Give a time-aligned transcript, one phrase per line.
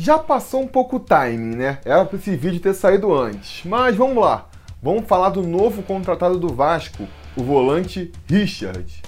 [0.00, 1.80] Já passou um pouco o timing, né?
[1.84, 3.64] Era para esse vídeo ter saído antes.
[3.64, 4.46] Mas vamos lá.
[4.80, 9.02] Vamos falar do novo contratado do Vasco, o volante Richard.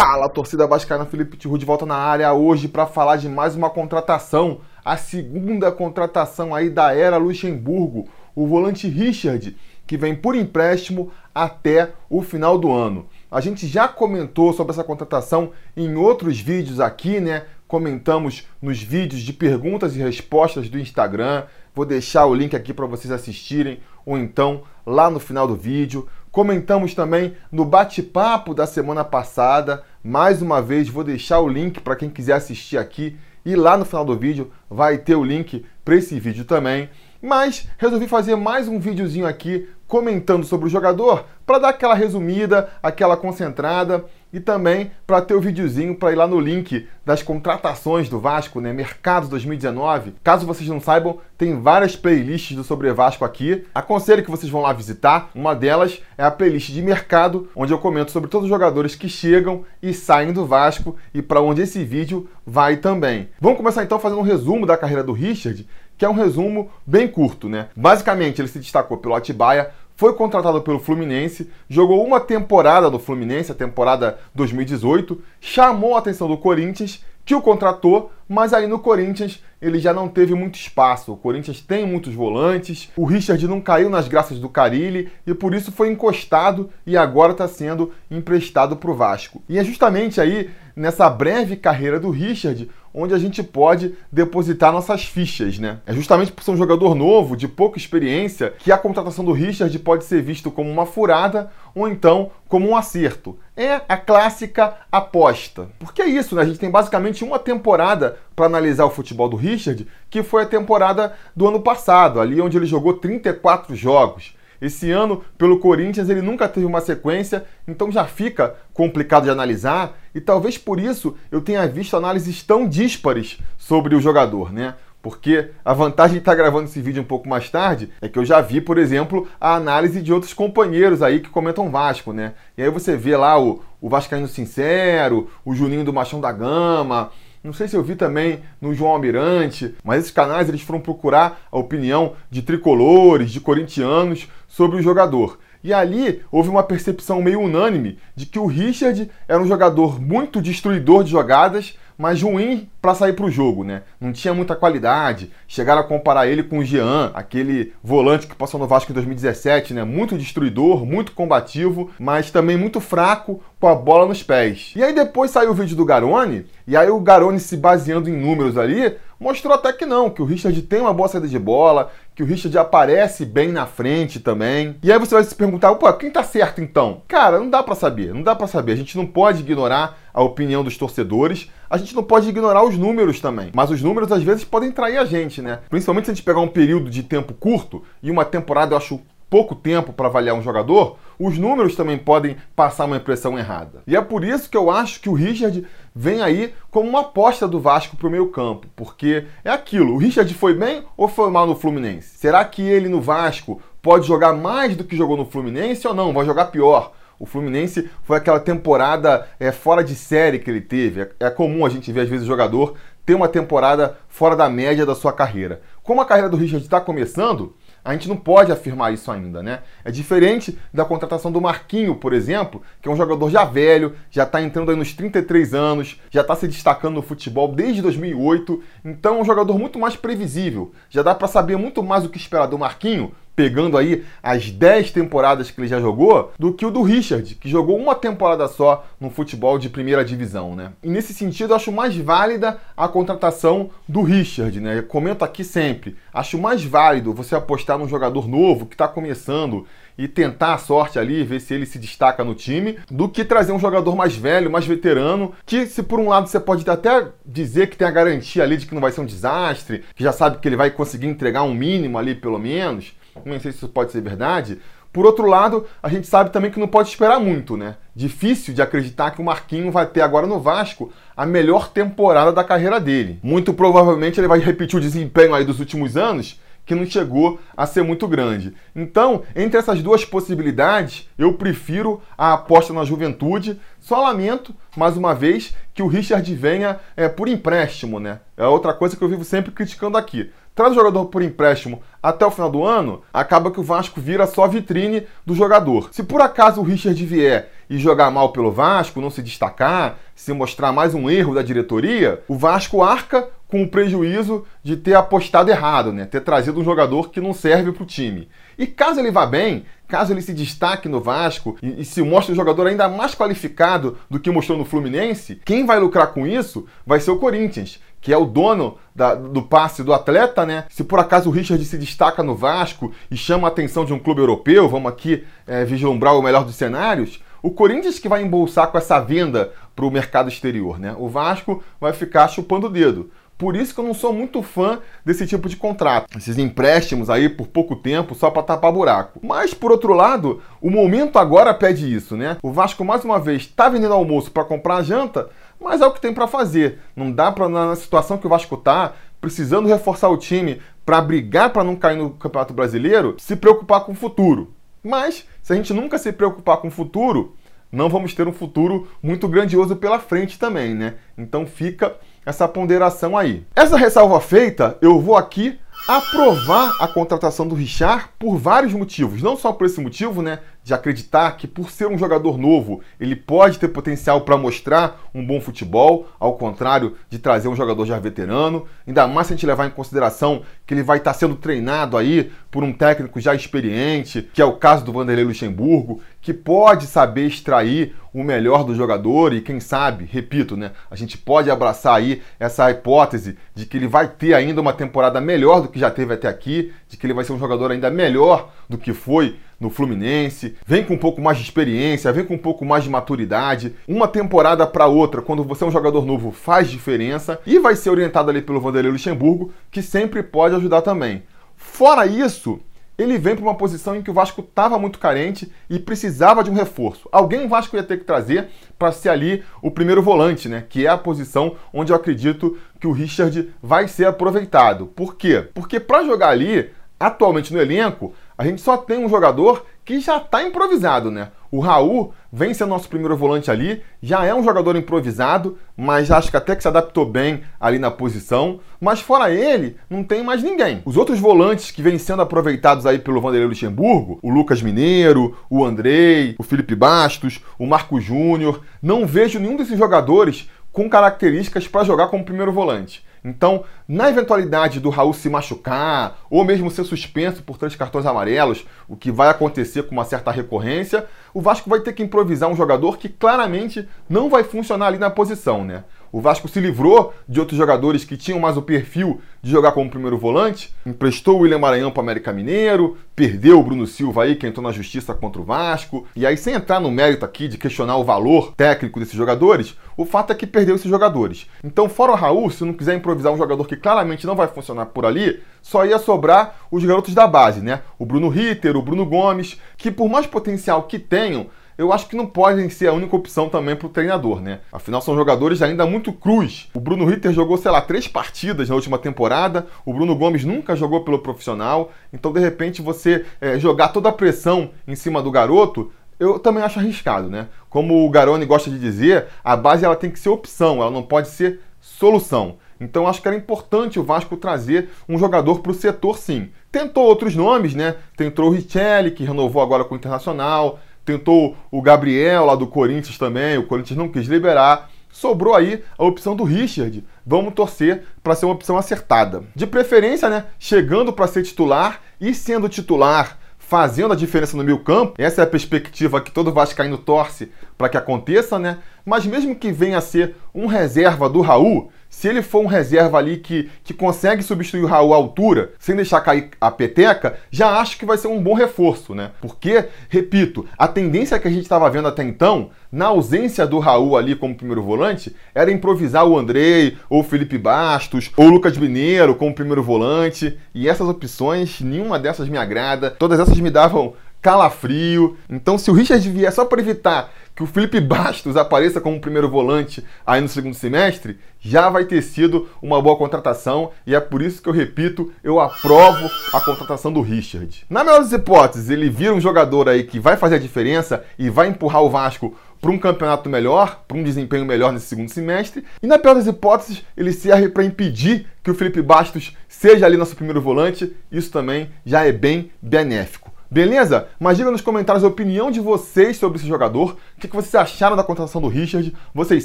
[0.00, 3.68] Fala, torcida vascaína, Felipe Tiru de volta na área hoje para falar de mais uma
[3.68, 9.56] contratação, a segunda contratação aí da era Luxemburgo, o volante Richard,
[9.88, 13.06] que vem por empréstimo até o final do ano.
[13.28, 17.46] A gente já comentou sobre essa contratação em outros vídeos aqui, né?
[17.66, 21.42] Comentamos nos vídeos de perguntas e respostas do Instagram.
[21.74, 26.08] Vou deixar o link aqui para vocês assistirem ou então lá no final do vídeo.
[26.38, 29.82] Comentamos também no bate-papo da semana passada.
[30.04, 33.16] Mais uma vez, vou deixar o link para quem quiser assistir aqui.
[33.44, 36.90] E lá no final do vídeo vai ter o link para esse vídeo também.
[37.20, 42.68] Mas resolvi fazer mais um videozinho aqui comentando sobre o jogador para dar aquela resumida,
[42.80, 48.08] aquela concentrada e também para ter o videozinho para ir lá no link das contratações
[48.08, 50.14] do Vasco, né, Mercado 2019.
[50.22, 53.64] Caso vocês não saibam, tem várias playlists do Sobre Vasco aqui.
[53.74, 55.30] Aconselho que vocês vão lá visitar.
[55.34, 59.08] Uma delas é a playlist de mercado, onde eu comento sobre todos os jogadores que
[59.08, 63.28] chegam e saem do Vasco e para onde esse vídeo vai também.
[63.40, 67.08] Vamos começar então fazendo um resumo da carreira do Richard, que é um resumo bem
[67.08, 67.68] curto, né?
[67.74, 73.50] Basicamente, ele se destacou pelo Atibaia, foi contratado pelo Fluminense, jogou uma temporada no Fluminense,
[73.50, 79.42] a temporada 2018, chamou a atenção do Corinthians, que o contratou, mas aí no Corinthians
[79.60, 81.12] ele já não teve muito espaço.
[81.12, 85.52] O Corinthians tem muitos volantes, o Richard não caiu nas graças do Carilli e por
[85.52, 89.42] isso foi encostado e agora está sendo emprestado para o Vasco.
[89.48, 95.04] E é justamente aí nessa breve carreira do Richard onde a gente pode depositar nossas
[95.04, 95.80] fichas, né?
[95.86, 99.76] É justamente por ser um jogador novo, de pouca experiência, que a contratação do Richard
[99.78, 103.38] pode ser visto como uma furada ou então como um acerto.
[103.56, 105.68] É a clássica aposta.
[105.78, 106.42] Porque é isso, né?
[106.42, 110.46] A gente tem basicamente uma temporada para analisar o futebol do Richard, que foi a
[110.46, 114.37] temporada do ano passado, ali onde ele jogou 34 jogos.
[114.60, 119.98] Esse ano, pelo Corinthians, ele nunca teve uma sequência, então já fica complicado de analisar,
[120.14, 124.74] e talvez por isso eu tenha visto análises tão díspares sobre o jogador, né?
[125.00, 128.24] Porque a vantagem de estar gravando esse vídeo um pouco mais tarde é que eu
[128.24, 132.34] já vi, por exemplo, a análise de outros companheiros aí que comentam Vasco, né?
[132.56, 137.12] E aí você vê lá o, o Vascaíno Sincero, o Juninho do Machão da Gama,
[137.42, 141.40] não sei se eu vi também no João Almirante, mas esses canais eles foram procurar
[141.50, 145.38] a opinião de tricolores, de corintianos sobre o jogador.
[145.62, 150.40] E ali houve uma percepção meio unânime de que o Richard era um jogador muito
[150.40, 153.82] destruidor de jogadas, mas ruim para sair para o jogo, né?
[154.00, 155.32] Não tinha muita qualidade.
[155.48, 159.74] Chegaram a comparar ele com o Jean, aquele volante que passou no Vasco em 2017,
[159.74, 159.82] né?
[159.82, 164.72] Muito destruidor, muito combativo, mas também muito fraco com a bola nos pés.
[164.76, 168.16] E aí depois saiu o vídeo do Garone, e aí o Garone se baseando em
[168.16, 171.90] números ali, mostrou até que não, que o Richard tem uma boa saída de bola,
[172.18, 174.74] que o Richard aparece bem na frente também.
[174.82, 177.00] E aí você vai se perguntar, pô, quem tá certo então?
[177.06, 178.72] Cara, não dá para saber, não dá para saber.
[178.72, 182.76] A gente não pode ignorar a opinião dos torcedores, a gente não pode ignorar os
[182.76, 183.52] números também.
[183.54, 185.60] Mas os números às vezes podem trair a gente, né?
[185.70, 189.00] Principalmente se a gente pegar um período de tempo curto e uma temporada eu acho
[189.30, 193.82] pouco tempo para avaliar um jogador, os números também podem passar uma impressão errada.
[193.86, 195.64] E é por isso que eu acho que o Richard
[195.94, 199.98] vem aí como uma aposta do Vasco para o meio campo, porque é aquilo, o
[199.98, 202.18] Richard foi bem ou foi mal no Fluminense?
[202.18, 206.12] Será que ele no Vasco pode jogar mais do que jogou no Fluminense ou não?
[206.12, 206.92] Vai jogar pior?
[207.18, 211.00] O Fluminense foi aquela temporada é, fora de série que ele teve.
[211.00, 214.48] É, é comum a gente ver, às vezes, o jogador ter uma temporada fora da
[214.48, 215.60] média da sua carreira.
[215.82, 219.60] Como a carreira do Richard está começando, a gente não pode afirmar isso ainda, né?
[219.84, 224.24] É diferente da contratação do Marquinho, por exemplo, que é um jogador já velho, já
[224.24, 229.18] está entrando aí nos 33 anos, já está se destacando no futebol desde 2008, então
[229.18, 230.72] é um jogador muito mais previsível.
[230.90, 234.90] Já dá para saber muito mais o que esperar do Marquinho pegando aí as 10
[234.90, 238.84] temporadas que ele já jogou, do que o do Richard, que jogou uma temporada só
[239.00, 240.72] no futebol de primeira divisão, né?
[240.82, 244.78] E nesse sentido, acho mais válida a contratação do Richard, né?
[244.78, 245.96] Eu comento aqui sempre.
[246.12, 249.64] Acho mais válido você apostar num jogador novo que está começando
[249.96, 253.50] e tentar a sorte ali, ver se ele se destaca no time, do que trazer
[253.52, 257.68] um jogador mais velho, mais veterano, que se por um lado você pode até dizer
[257.68, 260.38] que tem a garantia ali de que não vai ser um desastre, que já sabe
[260.38, 263.92] que ele vai conseguir entregar um mínimo ali pelo menos, não sei se isso pode
[263.92, 264.58] ser verdade.
[264.92, 267.76] Por outro lado, a gente sabe também que não pode esperar muito, né?
[267.94, 272.42] Difícil de acreditar que o Marquinho vai ter agora no Vasco a melhor temporada da
[272.42, 273.18] carreira dele.
[273.22, 277.64] Muito provavelmente ele vai repetir o desempenho aí dos últimos anos, que não chegou a
[277.64, 278.54] ser muito grande.
[278.76, 283.58] Então, entre essas duas possibilidades, eu prefiro a aposta na juventude.
[283.80, 288.20] Só lamento, mais uma vez, que o Richard venha é, por empréstimo, né?
[288.36, 290.30] É outra coisa que eu vivo sempre criticando aqui.
[290.58, 294.26] Traz o jogador por empréstimo até o final do ano, acaba que o Vasco vira
[294.26, 295.88] só vitrine do jogador.
[295.92, 300.32] Se por acaso o Richard vier e jogar mal pelo Vasco, não se destacar, se
[300.32, 305.48] mostrar mais um erro da diretoria, o Vasco arca com o prejuízo de ter apostado
[305.48, 306.04] errado, né?
[306.04, 308.28] Ter trazido um jogador que não serve para o time.
[308.58, 312.32] E caso ele vá bem, caso ele se destaque no Vasco e, e, se mostre
[312.32, 316.66] um jogador ainda mais qualificado do que mostrou no Fluminense, quem vai lucrar com isso
[316.86, 320.64] vai ser o Corinthians, que é o dono da, do passe do atleta, né?
[320.70, 323.98] Se por acaso o Richard se destaca no Vasco e chama a atenção de um
[323.98, 328.68] clube europeu, vamos aqui é, vislumbrar o melhor dos cenários, o Corinthians que vai embolsar
[328.68, 330.94] com essa venda para o mercado exterior, né?
[330.98, 333.10] O Vasco vai ficar chupando o dedo.
[333.38, 336.18] Por isso que eu não sou muito fã desse tipo de contrato.
[336.18, 339.20] Esses empréstimos aí por pouco tempo só para tapar buraco.
[339.22, 342.36] Mas, por outro lado, o momento agora pede isso, né?
[342.42, 345.30] O Vasco, mais uma vez, está vendendo almoço para comprar janta,
[345.60, 346.78] mas é o que tem para fazer.
[346.94, 351.50] Não dá para, na situação que o Vasco está, precisando reforçar o time para brigar
[351.50, 354.54] para não cair no Campeonato Brasileiro, se preocupar com o futuro.
[354.82, 357.34] Mas, se a gente nunca se preocupar com o futuro,
[357.70, 360.94] não vamos ter um futuro muito grandioso pela frente também, né?
[361.16, 363.46] Então fica essa ponderação aí.
[363.54, 369.22] Essa ressalva feita, eu vou aqui aprovar a contratação do Richard por vários motivos.
[369.22, 373.16] Não só por esse motivo, né, de acreditar que por ser um jogador novo, ele
[373.16, 377.98] pode ter potencial para mostrar um bom futebol, ao contrário de trazer um jogador já
[377.98, 378.66] veterano.
[378.86, 382.30] Ainda mais se a gente levar em consideração que ele vai estar sendo treinado aí
[382.50, 387.26] por um técnico já experiente, que é o caso do Vanderlei Luxemburgo, que pode saber
[387.26, 392.22] extrair o melhor do jogador e quem sabe, repito, né, a gente pode abraçar aí
[392.40, 396.14] essa hipótese de que ele vai ter ainda uma temporada melhor do que já teve
[396.14, 399.70] até aqui, de que ele vai ser um jogador ainda melhor do que foi no
[399.70, 403.74] Fluminense, vem com um pouco mais de experiência, vem com um pouco mais de maturidade.
[403.88, 407.90] Uma temporada para outra, quando você é um jogador novo, faz diferença e vai ser
[407.90, 411.24] orientado ali pelo Vanderlei Luxemburgo, que sempre pode ajudar também.
[411.58, 412.60] Fora isso,
[412.96, 416.50] ele vem para uma posição em que o Vasco estava muito carente e precisava de
[416.50, 417.08] um reforço.
[417.10, 420.64] Alguém o Vasco ia ter que trazer para ser ali o primeiro volante, né?
[420.68, 424.86] Que é a posição onde eu acredito que o Richard vai ser aproveitado.
[424.86, 425.48] Por quê?
[425.52, 430.18] Porque para jogar ali, atualmente no elenco, a gente só tem um jogador que já
[430.18, 431.32] está improvisado, né?
[431.50, 436.30] O Raul vem ser nosso primeiro volante ali, já é um jogador improvisado, mas acho
[436.30, 438.60] que até que se adaptou bem ali na posição.
[438.80, 440.82] Mas fora ele, não tem mais ninguém.
[440.84, 445.64] Os outros volantes que vêm sendo aproveitados aí pelo Vanderlei Luxemburgo, o Lucas Mineiro, o
[445.64, 451.84] Andrei, o Felipe Bastos, o Marco Júnior, não vejo nenhum desses jogadores com características para
[451.84, 453.07] jogar como primeiro volante.
[453.24, 458.66] Então, na eventualidade do Raul se machucar ou mesmo ser suspenso por três cartões amarelos,
[458.86, 462.56] o que vai acontecer com uma certa recorrência, o Vasco vai ter que improvisar um
[462.56, 465.84] jogador que claramente não vai funcionar ali na posição, né?
[466.10, 469.90] O Vasco se livrou de outros jogadores que tinham mais o perfil de jogar como
[469.90, 474.34] primeiro volante, emprestou o William Maranhão para o América Mineiro, perdeu o Bruno Silva aí,
[474.34, 476.06] que entrou na justiça contra o Vasco.
[476.16, 480.04] E aí, sem entrar no mérito aqui de questionar o valor técnico desses jogadores, o
[480.04, 481.46] fato é que perdeu esses jogadores.
[481.62, 484.86] Então, fora o Raul, se não quiser improvisar um jogador que claramente não vai funcionar
[484.86, 487.82] por ali, só ia sobrar os garotos da base, né?
[487.98, 491.46] O Bruno Ritter, o Bruno Gomes, que por mais potencial que tenham,
[491.78, 494.58] eu acho que não podem ser a única opção também para o treinador, né?
[494.72, 496.68] Afinal, são jogadores ainda muito cruz.
[496.74, 500.74] O Bruno Ritter jogou, sei lá, três partidas na última temporada, o Bruno Gomes nunca
[500.74, 505.30] jogou pelo profissional, então de repente você é, jogar toda a pressão em cima do
[505.30, 507.46] garoto eu também acho arriscado, né?
[507.70, 511.02] Como o Garoni gosta de dizer, a base ela tem que ser opção, ela não
[511.02, 512.56] pode ser solução.
[512.80, 516.48] Então acho que era importante o Vasco trazer um jogador para o setor, sim.
[516.72, 517.96] Tentou outros nomes, né?
[518.16, 523.16] Tentou o Richelli, que renovou agora com o Internacional tentou o Gabriel lá do Corinthians
[523.16, 524.90] também, o Corinthians não quis liberar.
[525.10, 527.02] Sobrou aí a opção do Richard.
[527.26, 529.42] Vamos torcer para ser uma opção acertada.
[529.56, 534.80] De preferência, né, chegando para ser titular e sendo titular, fazendo a diferença no meio
[534.80, 535.14] campo.
[535.16, 538.78] Essa é a perspectiva que todo vascaíno torce para que aconteça, né?
[539.08, 543.16] Mas mesmo que venha a ser um reserva do Raul, se ele for um reserva
[543.16, 547.80] ali que, que consegue substituir o Raul à altura, sem deixar cair a peteca, já
[547.80, 549.30] acho que vai ser um bom reforço, né?
[549.40, 554.14] Porque, repito, a tendência que a gente estava vendo até então, na ausência do Raul
[554.14, 559.54] ali como primeiro volante, era improvisar o Andrei, ou Felipe Bastos, ou Lucas Mineiro como
[559.54, 560.58] primeiro volante.
[560.74, 563.10] E essas opções, nenhuma dessas me agrada.
[563.10, 565.36] Todas essas me davam calafrio.
[565.48, 569.50] Então, se o Richard vier só para evitar que o Felipe Bastos apareça como primeiro
[569.50, 574.42] volante aí no segundo semestre, já vai ter sido uma boa contratação e é por
[574.42, 577.84] isso que eu repito, eu aprovo a contratação do Richard.
[577.90, 581.50] Na melhor das hipóteses, ele vira um jogador aí que vai fazer a diferença e
[581.50, 585.84] vai empurrar o Vasco para um campeonato melhor, para um desempenho melhor nesse segundo semestre.
[586.00, 590.16] E na pior das hipóteses, ele serve para impedir que o Felipe Bastos seja ali
[590.16, 591.12] nosso primeiro volante.
[591.32, 593.47] Isso também já é bem benéfico.
[593.70, 594.28] Beleza?
[594.40, 597.16] Mas diga nos comentários a opinião de vocês sobre esse jogador.
[597.36, 599.14] O que vocês acharam da contratação do Richard?
[599.34, 599.64] Vocês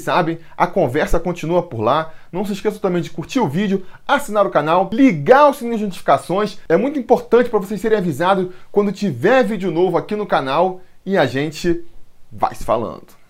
[0.00, 2.12] sabem, a conversa continua por lá.
[2.30, 5.84] Não se esqueçam também de curtir o vídeo, assinar o canal, ligar o sininho de
[5.84, 6.58] notificações.
[6.68, 10.82] É muito importante para vocês serem avisados quando tiver vídeo novo aqui no canal.
[11.06, 11.82] E a gente
[12.30, 13.23] vai se falando.